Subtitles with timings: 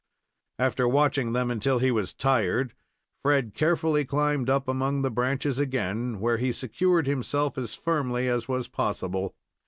[0.57, 2.73] After watching them until he was tired,
[3.21, 8.47] Fred carefully climbed up among the branches again, where he secured himself as firmly as
[8.47, 9.35] was possible.